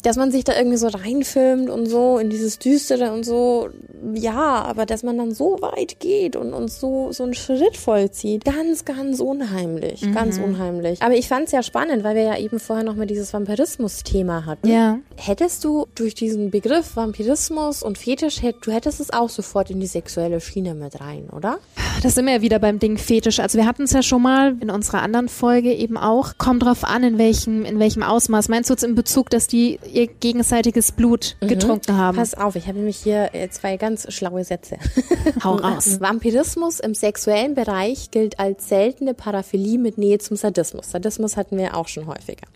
[0.02, 3.70] dass man sich da irgendwie so reinfilmt und so in dieses Düstere und so,
[4.14, 8.46] ja, aber dass man dann so weit geht und uns so, so einen Schritt vollzieht,
[8.46, 10.14] ganz, ganz unheimlich, mhm.
[10.14, 11.02] ganz unheimlich.
[11.02, 14.46] Aber ich fand es ja spannend, weil wir ja eben vorher noch mal dieses Vampirismus-Thema
[14.46, 14.68] hatten.
[14.68, 15.00] Ja.
[15.16, 19.88] Hättest du durch diesen Begriff Vampirismus und Fetisch, du hättest es auch sofort in die
[19.88, 21.60] sexuelle Schiene mit rein, oder?
[22.02, 23.40] Das sind wir ja wieder beim Ding Fetisch.
[23.40, 26.34] Also wir hatten es ja schon mal in unserer anderen Folge eben auch.
[26.38, 28.50] Kommt drauf an, in welchem, in welchem Ausmaß.
[28.50, 31.48] Meinst du jetzt in Bezug, dass die ihr gegenseitiges Blut mhm.
[31.48, 32.18] getrunken haben?
[32.18, 34.78] Pass auf, ich habe nämlich hier äh, zwei ganz schlaue Sätze.
[35.44, 36.00] Hau raus.
[36.00, 40.92] Vampirismus im sexuellen Bereich gilt als seltene Paraphilie mit Nähe zum Sadismus.
[40.92, 42.48] Sadismus hatten wir auch schon häufiger.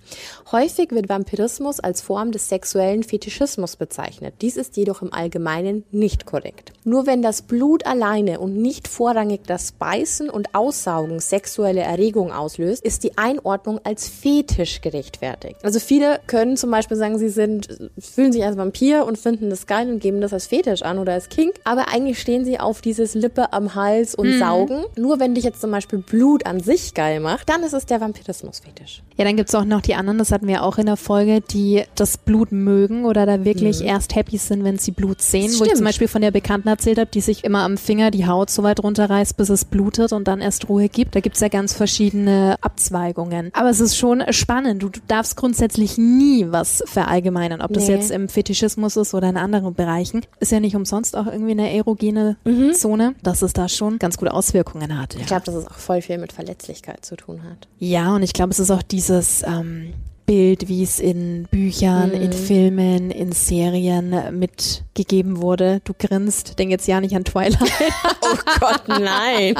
[0.51, 4.35] Häufig wird Vampirismus als Form des sexuellen Fetischismus bezeichnet.
[4.41, 6.73] Dies ist jedoch im Allgemeinen nicht korrekt.
[6.83, 12.83] Nur wenn das Blut alleine und nicht vorrangig das Beißen und Aussaugen sexuelle Erregung auslöst,
[12.83, 15.57] ist die Einordnung als Fetisch gerechtfertigt.
[15.63, 19.67] Also viele können zum Beispiel sagen, sie sind, fühlen sich als Vampir und finden das
[19.67, 22.81] geil und geben das als Fetisch an oder als Kink, aber eigentlich stehen sie auf
[22.81, 24.39] dieses Lippe am Hals und mhm.
[24.39, 24.83] saugen.
[24.97, 28.01] Nur wenn dich jetzt zum Beispiel Blut an sich geil macht, dann ist es der
[28.01, 29.03] Vampirismus-Fetisch.
[29.17, 31.83] Ja, dann gibt's auch noch die anderen, das hatten wir auch in der Folge, die
[31.95, 33.87] das Blut mögen oder da wirklich mhm.
[33.87, 35.51] erst happy sind, wenn sie Blut sehen.
[35.57, 38.27] Wo ich zum Beispiel von der Bekannten erzählt habe, die sich immer am Finger die
[38.27, 41.15] Haut so weit runterreißt, bis es blutet und dann erst Ruhe gibt.
[41.15, 43.51] Da gibt's ja ganz verschiedene Abzweigungen.
[43.53, 44.83] Aber es ist schon spannend.
[44.83, 47.14] Du, du darfst grundsätzlich nie was verallgemeinern,
[47.61, 47.95] ob das nee.
[47.95, 50.21] jetzt im Fetischismus ist oder in anderen Bereichen.
[50.39, 52.73] Ist ja nicht umsonst auch irgendwie eine erogene mhm.
[52.73, 55.13] Zone, dass es da schon ganz gute Auswirkungen hat.
[55.13, 55.21] Ja.
[55.21, 57.67] Ich glaube, dass es auch voll viel mit Verletzlichkeit zu tun hat.
[57.79, 59.93] Ja, und ich glaube, es ist auch dieses ähm,
[60.25, 62.21] Bild, wie es in Büchern, mhm.
[62.21, 65.81] in Filmen, in Serien mitgegeben wurde.
[65.83, 67.57] Du grinst, denk jetzt ja nicht an Twilight.
[68.21, 69.55] oh Gott, nein.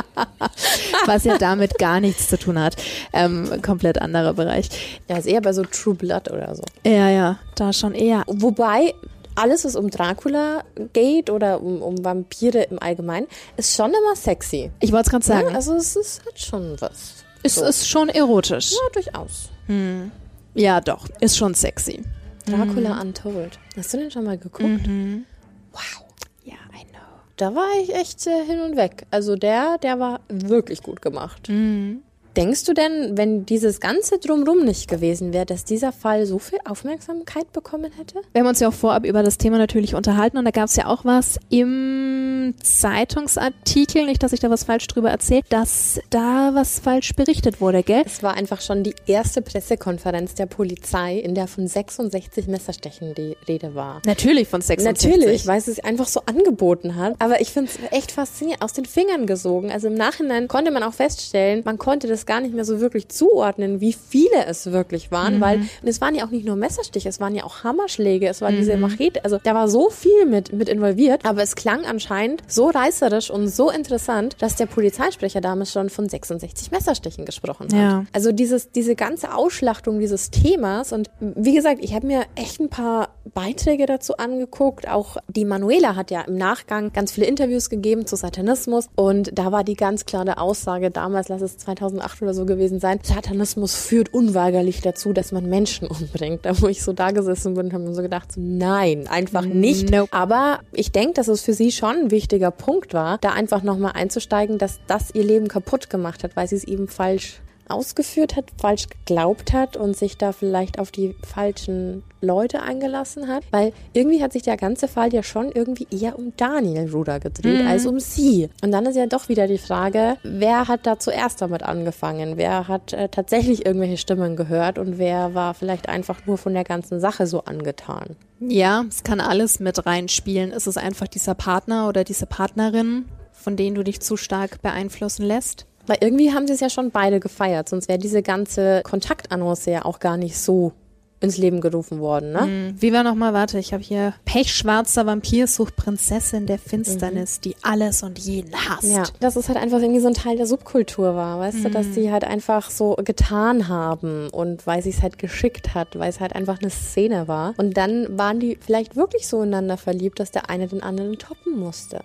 [1.06, 2.76] Was ja damit gar nichts zu tun hat.
[3.14, 4.70] Ähm, komplett anderer Bereich.
[5.08, 6.64] Ja, ist eher bei so True Blood oder so.
[6.84, 8.24] Ja, ja, da schon eher.
[8.28, 8.94] Wobei,
[9.36, 14.72] alles, was um Dracula geht oder um, um Vampire im Allgemeinen, ist schon immer sexy.
[14.80, 15.50] Ich wollte es gerade sagen.
[15.50, 17.26] Ja, also es ist, hat schon was.
[17.44, 17.66] Es so.
[17.66, 18.72] ist schon erotisch.
[18.72, 19.50] Ja, durchaus.
[19.68, 20.12] Hm.
[20.56, 21.08] Ja, doch.
[21.20, 22.02] Ist schon sexy.
[22.46, 23.10] Dracula mhm.
[23.10, 23.60] Untold.
[23.76, 24.88] Hast du den schon mal geguckt?
[24.88, 25.26] Mhm.
[25.72, 26.06] Wow.
[26.44, 27.02] Ja, I know.
[27.36, 29.06] Da war ich echt äh, hin und weg.
[29.12, 31.50] Also der, der war wirklich gut gemacht.
[31.50, 32.04] Mhm.
[32.38, 36.60] Denkst du denn, wenn dieses ganze Drumrum nicht gewesen wäre, dass dieser Fall so viel
[36.66, 38.20] Aufmerksamkeit bekommen hätte?
[38.34, 40.76] Wir haben uns ja auch vorab über das Thema natürlich unterhalten und da gab es
[40.76, 46.52] ja auch was im Zeitungsartikel, nicht, dass ich da was falsch drüber erzähle, dass da
[46.54, 48.04] was falsch berichtet wurde, gell?
[48.06, 53.38] Es war einfach schon die erste Pressekonferenz der Polizei, in der von 66 Messerstechen die
[53.48, 54.02] Rede war.
[54.06, 55.10] Natürlich von 66.
[55.10, 57.16] Natürlich, weil es sich einfach so angeboten hat.
[57.20, 59.72] Aber ich finde es echt faszinierend, aus den Fingern gesogen.
[59.72, 63.10] Also im Nachhinein konnte man auch feststellen, man konnte das gar nicht mehr so wirklich
[63.10, 65.42] zuordnen, wie viele es wirklich waren, mhm.
[65.42, 68.52] weil es waren ja auch nicht nur Messerstiche, es waren ja auch Hammerschläge, es war
[68.52, 68.58] mhm.
[68.58, 69.24] diese Machete.
[69.24, 73.48] Also da war so viel mit, mit involviert, aber es klang anscheinend so reißerisch und
[73.48, 77.74] so interessant, dass der Polizeisprecher damals schon von 66 Messerstichen gesprochen hat.
[77.74, 78.06] Ja.
[78.14, 82.70] Also dieses, diese ganze Ausschlachtung dieses Themas und wie gesagt, ich habe mir echt ein
[82.70, 84.88] paar Beiträge dazu angeguckt.
[84.88, 89.52] Auch die Manuela hat ja im Nachgang ganz viele Interviews gegeben zu Satanismus und da
[89.52, 94.14] war die ganz klare Aussage damals, lass es 2008 oder so gewesen sein, Satanismus führt
[94.14, 96.46] unweigerlich dazu, dass man Menschen umbringt.
[96.46, 99.90] Da wo ich so da gesessen bin, haben wir so gedacht, nein, einfach nicht.
[99.92, 100.12] Nope.
[100.12, 103.94] Aber ich denke, dass es für sie schon ein wichtiger Punkt war, da einfach nochmal
[103.96, 108.46] einzusteigen, dass das ihr Leben kaputt gemacht hat, weil sie es eben falsch ausgeführt hat,
[108.60, 113.44] falsch geglaubt hat und sich da vielleicht auf die falschen Leute eingelassen hat.
[113.52, 117.64] Weil irgendwie hat sich der ganze Fall ja schon irgendwie eher um Daniel Ruder gedreht
[117.64, 117.68] mhm.
[117.68, 118.50] als um sie.
[118.64, 122.38] Und dann ist ja doch wieder die Frage, wer hat da zuerst damit angefangen?
[122.38, 126.64] Wer hat äh, tatsächlich irgendwelche Stimmen gehört und wer war vielleicht einfach nur von der
[126.64, 128.16] ganzen Sache so angetan?
[128.40, 130.52] Ja, es kann alles mit reinspielen.
[130.52, 135.26] Ist es einfach dieser Partner oder diese Partnerin, von denen du dich zu stark beeinflussen
[135.26, 135.66] lässt?
[135.88, 139.86] Weil irgendwie haben sie es ja schon beide gefeiert, sonst wäre diese ganze Kontaktannonce ja
[139.86, 140.74] auch gar nicht so
[141.22, 142.42] ins Leben gerufen worden, ne?
[142.42, 142.82] Mhm.
[142.82, 147.42] Wie war nochmal, warte, ich habe hier Pechschwarzer Vampir sucht Prinzessin der Finsternis, mhm.
[147.42, 148.92] die alles und jeden hasst.
[148.92, 151.64] Ja, dass es halt einfach irgendwie so ein Teil der Subkultur war, weißt mhm.
[151.64, 155.98] du, dass die halt einfach so getan haben und weil sie es halt geschickt hat,
[155.98, 157.54] weil es halt einfach eine Szene war.
[157.58, 161.58] Und dann waren die vielleicht wirklich so ineinander verliebt, dass der eine den anderen toppen
[161.58, 162.02] musste.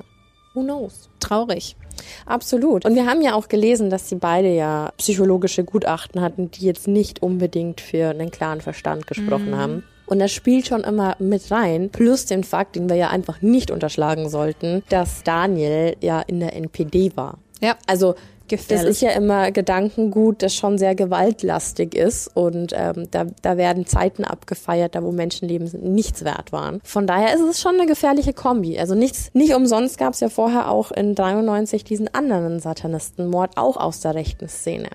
[0.54, 1.08] Who knows?
[1.20, 1.76] Traurig.
[2.26, 2.84] Absolut.
[2.84, 6.88] Und wir haben ja auch gelesen, dass sie beide ja psychologische Gutachten hatten, die jetzt
[6.88, 9.56] nicht unbedingt für einen klaren Verstand gesprochen mhm.
[9.56, 9.84] haben.
[10.06, 11.90] Und das spielt schon immer mit rein.
[11.90, 16.56] Plus den Fakt, den wir ja einfach nicht unterschlagen sollten, dass Daniel ja in der
[16.56, 17.38] NPD war.
[17.60, 17.76] Ja.
[17.86, 18.16] Also
[18.50, 18.84] Gefährlich.
[18.84, 23.86] Das ist ja immer Gedankengut, das schon sehr gewaltlastig ist und ähm, da, da werden
[23.86, 26.80] Zeiten abgefeiert, da wo Menschenleben nichts wert waren.
[26.82, 28.76] Von daher ist es schon eine gefährliche Kombi.
[28.76, 33.76] Also nichts, nicht umsonst gab es ja vorher auch in 93 diesen anderen Satanistenmord auch
[33.76, 34.88] aus der rechten Szene.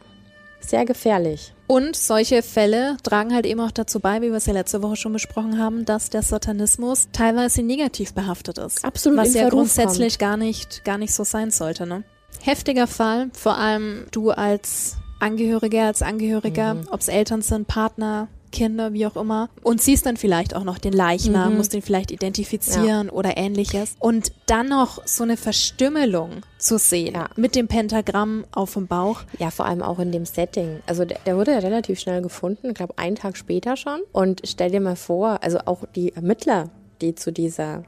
[0.60, 1.54] Sehr gefährlich.
[1.68, 4.98] Und solche Fälle tragen halt eben auch dazu bei, wie wir es ja letzte Woche
[4.98, 8.84] schon besprochen haben, dass der Satanismus teilweise negativ behaftet ist.
[8.84, 9.20] Absolut.
[9.20, 12.04] Was ja grundsätzlich gar nicht, gar nicht so sein sollte, ne?
[12.45, 16.88] Heftiger Fall, vor allem du als Angehöriger, als Angehöriger, mhm.
[16.91, 20.77] ob es Eltern sind, Partner, Kinder, wie auch immer, und siehst dann vielleicht auch noch
[20.77, 21.58] den Leichnam, mhm.
[21.58, 23.13] musst den vielleicht identifizieren ja.
[23.13, 23.95] oder ähnliches.
[23.99, 27.29] Und dann noch so eine Verstümmelung zu sehen ja.
[27.36, 29.21] mit dem Pentagramm auf dem Bauch.
[29.39, 30.79] Ja, vor allem auch in dem Setting.
[30.86, 33.99] Also der, der wurde ja relativ schnell gefunden, ich glaube einen Tag später schon.
[34.12, 36.69] Und stell dir mal vor, also auch die Ermittler,
[37.01, 37.84] die zu dieser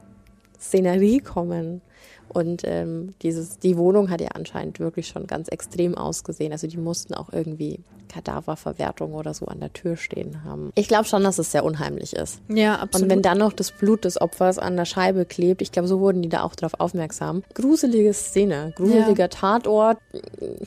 [0.60, 1.80] Szenerie kommen,
[2.28, 6.52] und ähm, dieses, die Wohnung hat ja anscheinend wirklich schon ganz extrem ausgesehen.
[6.52, 10.72] Also die mussten auch irgendwie Kadaververwertung oder so an der Tür stehen haben.
[10.74, 12.40] Ich glaube schon, dass es sehr unheimlich ist.
[12.48, 13.04] Ja, absolut.
[13.04, 16.00] Und wenn dann noch das Blut des Opfers an der Scheibe klebt, ich glaube, so
[16.00, 17.42] wurden die da auch darauf aufmerksam.
[17.54, 19.28] Gruselige Szene, gruseliger ja.
[19.28, 19.98] Tatort.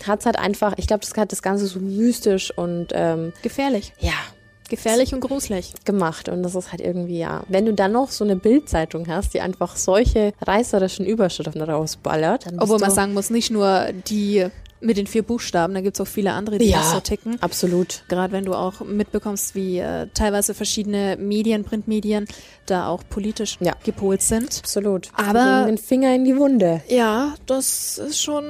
[0.06, 3.93] Hat es halt einfach, ich glaube, das hat das Ganze so mystisch und ähm, gefährlich.
[4.00, 4.13] Ja,
[4.72, 5.74] Gefährlich und gruselig.
[5.84, 6.30] Gemacht.
[6.30, 7.44] Und das ist halt irgendwie, ja.
[7.50, 12.46] Wenn du dann noch so eine Bildzeitung hast, die einfach solche reißerischen Überschriften rausballert.
[12.58, 14.48] Obwohl man sagen muss, nicht nur die
[14.80, 17.38] mit den vier Buchstaben, da gibt es auch viele andere, die ja, so ticken.
[17.42, 18.04] Absolut.
[18.08, 22.26] Gerade wenn du auch mitbekommst, wie äh, teilweise verschiedene Medien, Printmedien,
[22.66, 23.74] da auch politisch ja.
[23.84, 24.60] gepolt sind.
[24.60, 25.10] Absolut.
[25.14, 26.82] Aber den Finger in die Wunde.
[26.88, 28.46] Ja, das ist schon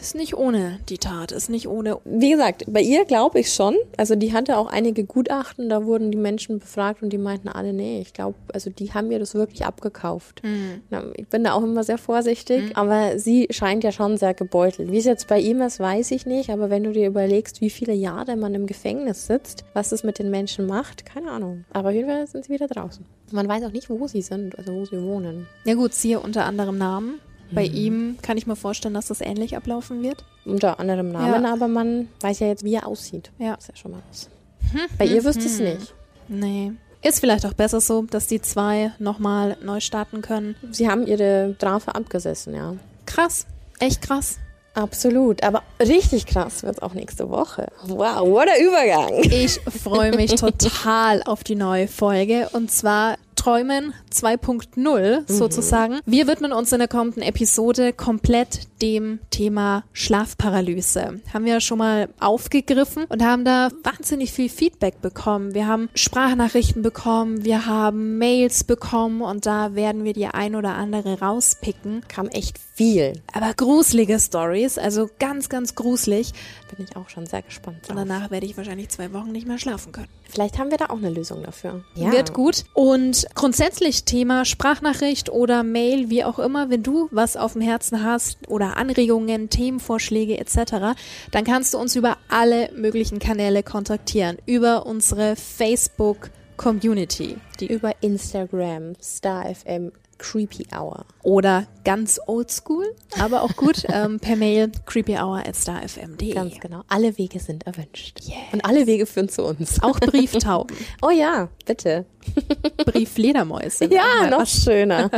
[0.00, 1.98] ist nicht ohne die Tat, ist nicht ohne.
[2.04, 3.76] Wie gesagt, bei ihr glaube ich schon.
[3.96, 7.72] Also die hatte auch einige Gutachten, da wurden die Menschen befragt und die meinten alle,
[7.72, 10.42] nee, ich glaube, also die haben mir das wirklich abgekauft.
[10.42, 10.82] Mhm.
[11.14, 12.72] Ich bin da auch immer sehr vorsichtig, mhm.
[12.74, 14.90] aber sie scheint ja schon sehr gebeutelt.
[14.90, 17.70] Wie es jetzt bei ihm ist, weiß ich nicht, aber wenn du dir überlegst, wie
[17.70, 21.64] viele Jahre man im Gefängnis sitzt, was das mit den Menschen macht, keine Ahnung.
[21.72, 23.04] Aber auf jeden Fall sind sie wieder draußen.
[23.32, 25.46] Man weiß auch nicht, wo sie sind, also wo sie wohnen.
[25.64, 27.20] Ja gut, siehe unter anderem Namen.
[27.50, 27.74] Bei mhm.
[27.74, 30.24] ihm kann ich mir vorstellen, dass das ähnlich ablaufen wird.
[30.44, 31.52] Unter anderem Namen, ja.
[31.52, 33.30] aber man weiß ja jetzt, wie er aussieht.
[33.38, 33.54] Ja.
[33.54, 34.28] Ist ja schon mal was.
[34.72, 35.64] Hm, Bei ihr wüsste es hm.
[35.64, 35.94] nicht.
[36.28, 36.72] Nee.
[37.02, 40.56] Ist vielleicht auch besser so, dass die zwei nochmal neu starten können.
[40.72, 42.74] Sie haben ihre Strafe abgesessen, ja.
[43.04, 43.46] Krass.
[43.78, 44.38] Echt krass.
[44.74, 47.68] Absolut, aber richtig krass wird es auch nächste Woche.
[47.84, 49.22] Wow, what a Übergang.
[49.22, 56.00] Ich freue mich total auf die neue Folge und zwar Träumen 2.0 sozusagen.
[56.04, 61.20] Wir widmen uns in der kommenden Episode komplett dem Thema Schlafparalyse.
[61.32, 65.54] Haben wir schon mal aufgegriffen und haben da wahnsinnig viel Feedback bekommen.
[65.54, 70.74] Wir haben Sprachnachrichten bekommen, wir haben Mails bekommen und da werden wir die ein oder
[70.74, 72.02] andere rauspicken.
[72.08, 73.14] Kam echt viel.
[73.32, 76.32] Aber gruselige Stories, also ganz, ganz gruselig.
[76.76, 77.78] Bin ich auch schon sehr gespannt.
[77.88, 78.06] Und Drauf.
[78.06, 80.08] danach werde ich wahrscheinlich zwei Wochen nicht mehr schlafen können.
[80.28, 81.84] Vielleicht haben wir da auch eine Lösung dafür.
[81.94, 82.64] Wird gut.
[82.74, 88.04] Und grundsätzlich Thema Sprachnachricht oder Mail, wie auch immer, wenn du was auf dem Herzen
[88.04, 90.98] hast oder Anregungen, Themenvorschläge etc.,
[91.30, 94.36] dann kannst du uns über alle möglichen Kanäle kontaktieren.
[94.44, 97.36] Über unsere Facebook Community.
[97.60, 101.04] Die Über Instagram, StarFM, Creepy Hour.
[101.22, 106.34] oder ganz oldschool, aber auch gut ähm, per Mail creepyhour@starfm.de.
[106.34, 106.82] Ganz genau.
[106.88, 108.20] Alle Wege sind erwünscht.
[108.22, 108.36] Yes.
[108.52, 109.82] Und alle Wege führen zu uns.
[109.82, 112.06] Auch Brieftauben, Oh ja, bitte.
[112.84, 113.84] Brieffledermäuse.
[113.86, 115.10] Ja, noch schöner.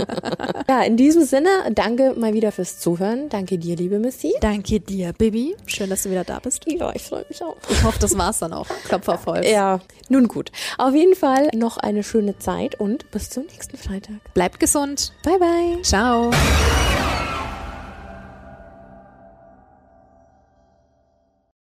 [0.68, 3.28] ja, in diesem Sinne, danke mal wieder fürs Zuhören.
[3.30, 4.34] Danke dir, liebe Missy.
[4.40, 5.56] Danke dir, Bibi.
[5.66, 6.64] Schön, dass du wieder da bist.
[6.66, 7.56] Ja, ich freue mich auch.
[7.70, 8.66] Ich hoffe, das war's dann auch.
[8.84, 9.46] Klopf auf Holz.
[9.50, 9.80] Ja,
[10.10, 10.52] nun gut.
[10.76, 14.16] Auf jeden Fall noch eine schöne Zeit und bis zum nächsten Freitag.
[14.34, 14.60] Bleibt
[14.96, 15.12] gesund.
[15.22, 15.82] Bye, bye.
[15.82, 16.30] Ciao.